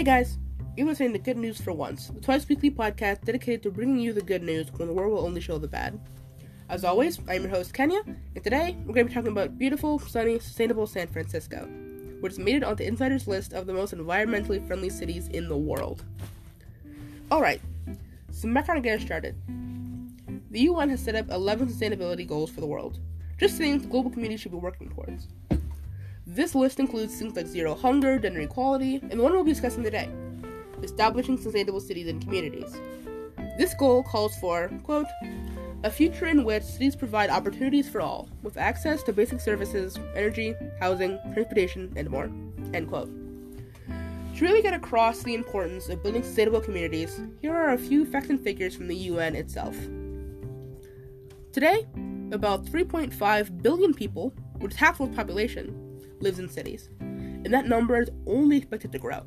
Hey 0.00 0.04
guys, 0.04 0.38
you're 0.78 0.86
listening 0.86 1.12
to 1.12 1.18
Good 1.18 1.36
News 1.36 1.60
for 1.60 1.74
Once, 1.74 2.06
the 2.06 2.22
twice 2.22 2.48
weekly 2.48 2.70
podcast 2.70 3.22
dedicated 3.22 3.62
to 3.64 3.70
bringing 3.70 3.98
you 3.98 4.14
the 4.14 4.22
good 4.22 4.42
news 4.42 4.72
when 4.72 4.88
the 4.88 4.94
world 4.94 5.12
will 5.12 5.26
only 5.26 5.42
show 5.42 5.58
the 5.58 5.68
bad. 5.68 6.00
As 6.70 6.84
always, 6.84 7.18
I'm 7.28 7.42
your 7.42 7.50
host 7.50 7.74
Kenya, 7.74 8.00
and 8.06 8.42
today 8.42 8.78
we're 8.78 8.94
going 8.94 9.06
to 9.06 9.10
be 9.10 9.14
talking 9.14 9.30
about 9.30 9.58
beautiful, 9.58 9.98
sunny, 9.98 10.38
sustainable 10.38 10.86
San 10.86 11.06
Francisco, 11.06 11.68
which 12.20 12.30
has 12.30 12.38
made 12.38 12.54
it 12.54 12.64
onto 12.64 12.82
Insider's 12.82 13.28
list 13.28 13.52
of 13.52 13.66
the 13.66 13.74
most 13.74 13.92
environmentally 13.92 14.66
friendly 14.66 14.88
cities 14.88 15.28
in 15.28 15.50
the 15.50 15.58
world. 15.58 16.02
Alright, 17.30 17.60
some 18.30 18.54
background 18.54 18.82
to 18.82 18.88
get 18.88 19.02
started. 19.02 19.36
The 20.50 20.60
UN 20.60 20.88
has 20.88 21.04
set 21.04 21.14
up 21.14 21.28
11 21.28 21.68
sustainability 21.68 22.26
goals 22.26 22.48
for 22.48 22.62
the 22.62 22.66
world, 22.66 23.00
just 23.36 23.58
things 23.58 23.82
the 23.82 23.88
global 23.88 24.10
community 24.10 24.38
should 24.38 24.52
be 24.52 24.56
working 24.56 24.88
towards. 24.88 25.28
This 26.32 26.54
list 26.54 26.78
includes 26.78 27.18
things 27.18 27.34
like 27.34 27.48
zero 27.48 27.74
hunger, 27.74 28.16
gender 28.16 28.42
equality, 28.42 29.00
and 29.02 29.18
the 29.18 29.22
one 29.22 29.32
we'll 29.32 29.42
be 29.42 29.50
discussing 29.52 29.82
today 29.82 30.08
establishing 30.80 31.36
sustainable 31.36 31.80
cities 31.80 32.08
and 32.08 32.22
communities. 32.22 32.80
This 33.58 33.74
goal 33.74 34.02
calls 34.04 34.34
for, 34.36 34.70
quote, 34.84 35.08
a 35.82 35.90
future 35.90 36.26
in 36.26 36.44
which 36.44 36.62
cities 36.62 36.96
provide 36.96 37.28
opportunities 37.28 37.88
for 37.88 38.00
all, 38.00 38.30
with 38.42 38.56
access 38.56 39.02
to 39.02 39.12
basic 39.12 39.40
services, 39.40 39.98
energy, 40.14 40.54
housing, 40.78 41.18
transportation, 41.34 41.92
and 41.96 42.08
more. 42.08 42.30
End 42.72 42.88
quote. 42.88 43.10
To 44.36 44.44
really 44.44 44.62
get 44.62 44.72
across 44.72 45.22
the 45.22 45.34
importance 45.34 45.88
of 45.88 46.02
building 46.02 46.22
sustainable 46.22 46.60
communities, 46.60 47.20
here 47.42 47.54
are 47.54 47.74
a 47.74 47.78
few 47.78 48.06
facts 48.06 48.30
and 48.30 48.40
figures 48.40 48.76
from 48.76 48.86
the 48.86 48.96
UN 48.96 49.34
itself. 49.34 49.76
Today, 51.52 51.86
about 52.32 52.64
3.5 52.64 53.62
billion 53.62 53.92
people, 53.92 54.32
which 54.60 54.72
is 54.72 54.78
half 54.78 54.96
the 54.96 55.02
world's 55.02 55.16
population, 55.16 55.89
lives 56.20 56.38
in 56.38 56.48
cities, 56.48 56.88
and 57.00 57.52
that 57.52 57.66
number 57.66 58.00
is 58.00 58.10
only 58.26 58.58
expected 58.58 58.92
to 58.92 58.98
grow. 58.98 59.24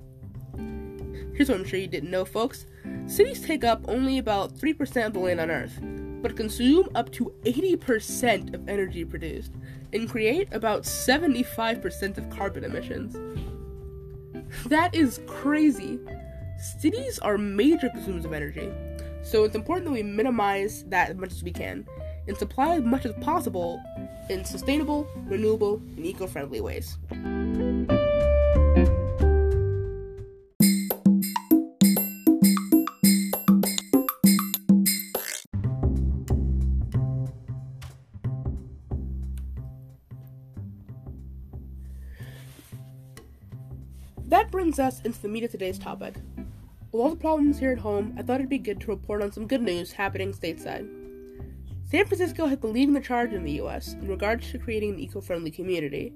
Here's 1.35 1.49
what 1.49 1.59
I'm 1.59 1.65
sure 1.65 1.79
you 1.79 1.87
didn't 1.87 2.11
know, 2.11 2.25
folks 2.25 2.65
cities 3.07 3.41
take 3.41 3.63
up 3.63 3.83
only 3.87 4.17
about 4.17 4.55
3% 4.55 5.05
of 5.05 5.13
the 5.13 5.19
land 5.19 5.41
on 5.41 5.51
Earth, 5.51 5.79
but 6.21 6.37
consume 6.37 6.89
up 6.95 7.11
to 7.11 7.33
80% 7.43 8.53
of 8.53 8.69
energy 8.69 9.03
produced 9.03 9.51
and 9.91 10.09
create 10.09 10.47
about 10.53 10.83
75% 10.83 12.17
of 12.17 12.29
carbon 12.29 12.63
emissions. 12.63 13.17
That 14.67 14.95
is 14.95 15.19
crazy. 15.27 15.99
Cities 16.79 17.19
are 17.19 17.37
major 17.37 17.89
consumers 17.89 18.25
of 18.25 18.33
energy, 18.33 18.71
so 19.21 19.43
it's 19.43 19.55
important 19.55 19.85
that 19.87 19.93
we 19.93 20.03
minimize 20.03 20.83
that 20.85 21.09
as 21.09 21.17
much 21.17 21.31
as 21.31 21.43
we 21.43 21.51
can 21.51 21.85
and 22.27 22.37
supply 22.37 22.75
as 22.75 22.83
much 22.83 23.05
as 23.05 23.13
possible 23.21 23.81
in 24.29 24.45
sustainable, 24.45 25.07
renewable, 25.25 25.75
and 25.95 26.05
eco 26.05 26.27
friendly 26.27 26.61
ways. 26.61 26.97
That 44.27 44.49
brings 44.49 44.79
us 44.79 45.01
into 45.01 45.21
the 45.21 45.27
meat 45.27 45.43
of 45.43 45.51
today's 45.51 45.77
topic. 45.77 46.15
With 46.91 47.01
all 47.01 47.09
the 47.09 47.15
problems 47.15 47.59
here 47.59 47.71
at 47.71 47.77
home, 47.77 48.15
I 48.17 48.23
thought 48.23 48.39
it'd 48.39 48.49
be 48.49 48.57
good 48.57 48.81
to 48.81 48.87
report 48.87 49.21
on 49.21 49.31
some 49.31 49.45
good 49.45 49.61
news 49.61 49.91
happening 49.91 50.33
stateside. 50.33 51.02
San 51.93 52.07
Francisco 52.07 52.47
has 52.47 52.57
been 52.57 52.73
leading 52.73 52.95
the 52.95 52.99
charge 52.99 53.33
in 53.33 53.43
the 53.43 53.61
US 53.61 53.93
in 53.93 54.07
regards 54.07 54.49
to 54.49 54.57
creating 54.57 54.95
an 54.95 54.99
eco 54.99 55.21
friendly 55.21 55.51
community. 55.51 56.11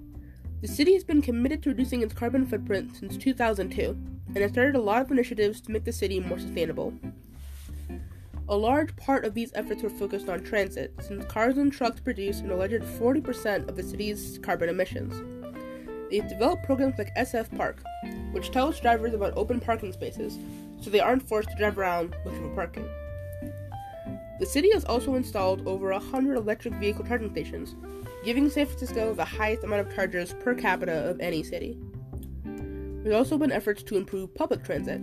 The 0.62 0.68
city 0.68 0.94
has 0.94 1.04
been 1.04 1.22
committed 1.22 1.62
to 1.62 1.70
reducing 1.70 2.02
its 2.02 2.16
carbon 2.16 2.48
footprint 2.48 2.96
since 2.96 3.16
2002 3.16 3.90
and 3.90 4.38
has 4.38 4.52
started 4.52 4.74
a 4.74 4.82
lot 4.82 5.04
of 5.04 5.12
initiatives 5.12 5.62
to 5.62 5.72
make 5.72 5.84
the 5.84 5.92
city 5.92 6.20
more 6.20 6.40
sustainable. 6.40 6.96
A 8.50 8.58
large 8.58 8.96
part 8.96 9.24
of 9.24 9.36
these 9.36 9.52
efforts 9.54 9.84
were 9.84 9.92
focused 9.92 10.30
on 10.30 10.44
transit, 10.44 10.96
since 11.00 11.24
cars 11.26 11.60
and 11.60 11.72
trucks 11.72 12.00
produce 12.00 12.40
an 12.40 12.50
alleged 12.50 12.84
40% 12.84 13.70
of 13.70 13.76
the 13.76 13.84
city's 13.84 14.40
carbon 14.42 14.70
emissions. 14.70 15.14
They've 16.10 16.28
developed 16.28 16.66
programs 16.66 16.98
like 16.98 17.16
SF 17.16 17.56
Park, 17.56 17.84
which 18.32 18.50
tells 18.50 18.80
drivers 18.80 19.14
about 19.14 19.38
open 19.38 19.60
parking 19.60 19.94
spaces 19.94 20.40
so 20.82 20.90
they 20.90 21.02
aren't 21.02 21.30
forced 21.30 21.52
to 21.52 21.56
drive 21.56 21.78
around 21.78 22.16
looking 22.26 22.50
for 22.50 22.56
parking. 22.56 22.90
The 24.40 24.46
city 24.46 24.70
has 24.74 24.86
also 24.86 25.16
installed 25.16 25.68
over 25.68 25.92
100 25.92 26.38
electric 26.38 26.76
vehicle 26.76 27.06
charging 27.06 27.32
stations, 27.32 27.76
giving 28.24 28.50
San 28.50 28.68
Francisco 28.68 29.14
the 29.14 29.26
highest 29.26 29.64
amount 29.64 29.88
of 29.88 29.96
chargers 29.96 30.34
per 30.36 30.54
capita 30.54 31.10
of 31.10 31.20
any 31.20 31.42
city. 31.42 31.78
There's 32.44 33.16
also 33.16 33.38
been 33.38 33.52
efforts 33.52 33.82
to 33.84 33.98
improve 33.98 34.36
public 34.36 34.64
transit. 34.64 35.02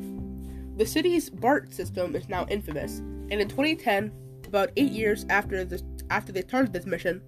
The 0.79 0.87
city's 0.87 1.31
BART 1.31 1.73
system 1.73 2.15
is 2.15 2.29
now 2.29 2.47
infamous, 2.49 2.99
and 2.99 3.35
in 3.35 3.49
2010, 3.49 4.13
about 4.47 4.71
eight 4.77 4.93
years 4.93 5.27
after, 5.31 5.65
this, 5.65 5.83
after 6.11 6.31
they 6.31 6.43
started 6.43 6.73
this 6.73 6.87
mission, 6.87 7.21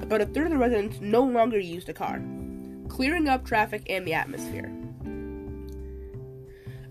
about 0.00 0.20
a 0.20 0.26
third 0.26 0.46
of 0.46 0.52
the 0.52 0.58
residents 0.58 1.00
no 1.00 1.22
longer 1.22 1.58
used 1.58 1.88
a 1.88 1.92
car, 1.92 2.22
clearing 2.88 3.28
up 3.28 3.44
traffic 3.44 3.82
and 3.90 4.06
the 4.06 4.14
atmosphere. 4.14 4.72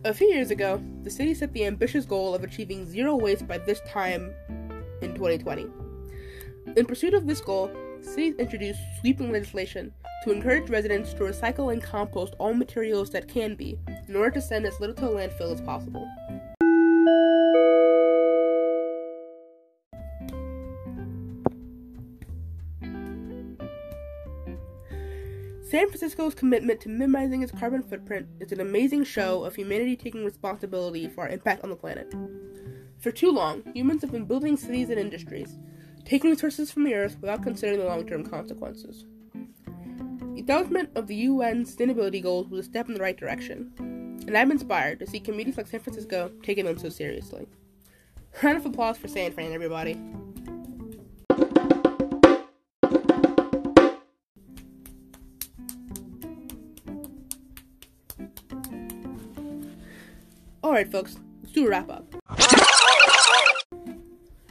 A 0.04 0.16
few 0.16 0.30
years 0.30 0.50
ago, 0.50 0.82
the 1.04 1.12
city 1.12 1.36
set 1.36 1.54
the 1.54 1.68
ambitious 1.68 2.06
goal 2.06 2.34
of 2.34 2.44
achieving 2.44 2.90
zero 2.90 3.16
waste 3.16 3.48
by 3.48 3.60
this 3.60 3.82
time 3.82 4.34
in 5.04 5.14
2020. 5.14 5.68
In 6.76 6.86
pursuit 6.88 7.14
of 7.14 7.28
this 7.28 7.40
goal, 7.40 7.70
cities 8.02 8.34
introduced 8.40 8.80
sweeping 9.00 9.32
legislation 9.32 9.94
to 10.24 10.32
encourage 10.32 10.72
residents 10.72 11.14
to 11.14 11.20
recycle 11.20 11.72
and 11.72 11.84
compost 11.84 12.34
all 12.40 12.56
materials 12.56 13.12
that 13.12 13.28
can 13.28 13.54
be, 13.54 13.78
in 14.08 14.16
order 14.16 14.32
to 14.32 14.42
send 14.42 14.66
as 14.66 14.80
little 14.80 14.96
to 14.96 15.06
a 15.06 15.10
landfill 15.10 15.54
as 15.54 15.62
possible. 15.62 16.10
San 25.72 25.88
Francisco's 25.88 26.36
commitment 26.36 26.82
to 26.82 26.90
minimizing 26.90 27.44
its 27.44 27.52
carbon 27.54 27.82
footprint 27.82 28.28
is 28.42 28.52
an 28.52 28.60
amazing 28.60 29.06
show 29.06 29.46
of 29.46 29.56
humanity 29.56 29.96
taking 29.96 30.26
responsibility 30.26 31.08
for 31.08 31.22
our 31.22 31.30
impact 31.30 31.64
on 31.64 31.70
the 31.70 31.78
planet. 31.78 32.14
For 33.00 33.10
too 33.10 33.32
long, 33.32 33.64
humans 33.74 34.02
have 34.02 34.12
been 34.12 34.26
building 34.26 34.58
cities 34.58 34.90
and 34.90 35.00
industries, 35.00 35.58
taking 36.04 36.30
resources 36.30 36.70
from 36.70 36.84
the 36.84 36.94
earth 36.94 37.16
without 37.22 37.42
considering 37.42 37.80
the 37.80 37.86
long 37.86 38.06
term 38.06 38.26
consequences. 38.26 39.06
The 39.34 40.42
establishment 40.42 40.90
of 40.96 41.08
the 41.08 41.16
UN 41.16 41.64
sustainability 41.64 42.22
goals 42.22 42.50
was 42.50 42.60
a 42.60 42.70
step 42.70 42.90
in 42.90 42.94
the 42.94 43.00
right 43.02 43.16
direction, 43.16 43.72
and 44.28 44.38
I'm 44.38 44.52
inspired 44.52 45.00
to 45.00 45.08
see 45.08 45.22
communities 45.22 45.56
like 45.56 45.68
San 45.68 45.80
Francisco 45.80 46.34
taking 46.44 46.66
them 46.66 46.80
so 46.80 46.90
seriously. 46.90 47.48
Round 48.44 48.58
of 48.58 48.66
applause 48.66 48.98
for 48.98 49.08
San 49.08 49.32
Fran, 49.32 49.54
everybody. 49.54 49.98
Alright, 60.72 60.90
folks, 60.90 61.18
let's 61.42 61.52
do 61.52 61.68
a 61.68 61.70
wrap 61.70 61.90
up. 61.90 62.16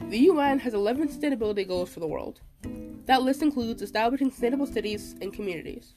The 0.07 0.19
UN 0.19 0.59
has 0.59 0.75
11 0.75 1.07
sustainability 1.07 1.67
goals 1.67 1.91
for 1.91 1.99
the 1.99 2.05
world. 2.05 2.41
That 3.07 3.23
list 3.23 3.41
includes 3.41 3.81
establishing 3.81 4.29
sustainable 4.29 4.67
cities 4.67 5.15
and 5.19 5.33
communities. 5.33 5.95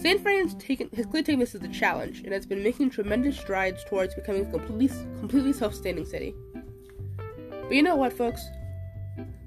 San 0.00 0.18
Fran 0.18 0.48
has, 0.48 0.54
clearly 0.56 1.22
taken 1.22 1.38
this 1.38 1.54
as 1.54 1.62
a 1.62 1.68
challenge 1.68 2.22
and 2.24 2.32
has 2.32 2.44
been 2.44 2.64
making 2.64 2.90
tremendous 2.90 3.38
strides 3.38 3.84
towards 3.84 4.16
becoming 4.16 4.46
a 4.46 4.50
completely, 4.50 4.88
completely 5.20 5.52
self 5.52 5.74
sustaining 5.74 6.06
city. 6.06 6.34
But 7.48 7.70
you 7.70 7.84
know 7.84 7.94
what, 7.94 8.12
folks? 8.12 8.44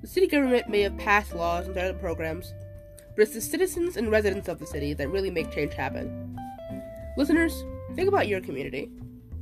The 0.02 0.08
city 0.08 0.28
government 0.28 0.70
may 0.70 0.80
have 0.80 0.98
passed 0.98 1.36
laws 1.36 1.66
and 1.66 1.76
started 1.76 2.00
programs, 2.00 2.54
but 3.18 3.24
it's 3.24 3.34
the 3.34 3.42
citizens 3.42 3.98
and 3.98 4.10
residents 4.10 4.48
of 4.48 4.60
the 4.60 4.66
city 4.66 4.94
that 4.94 5.10
really 5.10 5.30
make 5.30 5.52
change 5.52 5.74
happen. 5.74 6.40
Listeners, 7.18 7.66
think 7.96 8.08
about 8.08 8.30
your 8.30 8.40
community 8.40 8.90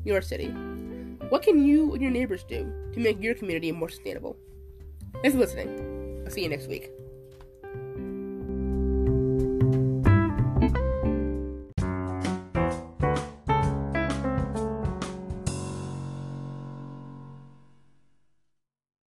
your 0.03 0.21
city. 0.21 0.47
What 1.29 1.44
can 1.44 1.65
you 1.65 1.94
and 1.94 2.01
your 2.01 2.11
neighbors 2.11 2.44
do 2.44 2.71
to 2.94 3.00
make 3.00 3.21
your 3.21 3.35
community 3.35 3.71
more 3.71 3.89
sustainable? 3.89 4.35
Thanks 5.21 5.35
for 5.35 5.39
listening. 5.39 6.23
I'll 6.25 6.31
see 6.31 6.44
you 6.44 6.50
next 6.50 6.67
week. 6.67 6.91